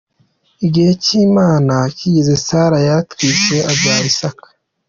[0.67, 4.47] Igihe cy’Imana kigeze Sara yaratwise abyara Isaka.